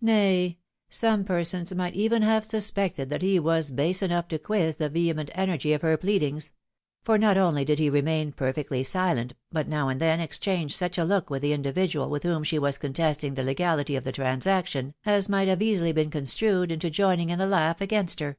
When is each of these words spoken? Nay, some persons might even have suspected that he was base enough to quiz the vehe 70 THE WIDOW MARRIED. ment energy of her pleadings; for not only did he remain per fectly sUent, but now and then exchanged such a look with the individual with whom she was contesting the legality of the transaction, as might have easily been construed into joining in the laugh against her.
Nay, 0.00 0.56
some 0.88 1.22
persons 1.22 1.74
might 1.74 1.92
even 1.92 2.22
have 2.22 2.46
suspected 2.46 3.10
that 3.10 3.20
he 3.20 3.38
was 3.38 3.70
base 3.70 4.00
enough 4.02 4.26
to 4.28 4.38
quiz 4.38 4.76
the 4.76 4.88
vehe 4.88 4.88
70 4.88 4.88
THE 4.88 4.88
WIDOW 5.10 5.14
MARRIED. 5.16 5.16
ment 5.16 5.30
energy 5.34 5.72
of 5.74 5.82
her 5.82 5.96
pleadings; 5.98 6.52
for 7.02 7.18
not 7.18 7.36
only 7.36 7.62
did 7.62 7.78
he 7.78 7.90
remain 7.90 8.32
per 8.32 8.54
fectly 8.54 8.80
sUent, 8.86 9.32
but 9.52 9.68
now 9.68 9.90
and 9.90 10.00
then 10.00 10.18
exchanged 10.18 10.74
such 10.74 10.96
a 10.96 11.04
look 11.04 11.28
with 11.28 11.42
the 11.42 11.52
individual 11.52 12.08
with 12.08 12.22
whom 12.22 12.42
she 12.42 12.58
was 12.58 12.78
contesting 12.78 13.34
the 13.34 13.44
legality 13.44 13.96
of 13.96 14.04
the 14.04 14.12
transaction, 14.12 14.94
as 15.04 15.28
might 15.28 15.48
have 15.48 15.60
easily 15.60 15.92
been 15.92 16.08
construed 16.08 16.72
into 16.72 16.88
joining 16.88 17.28
in 17.28 17.38
the 17.38 17.44
laugh 17.44 17.82
against 17.82 18.20
her. 18.20 18.38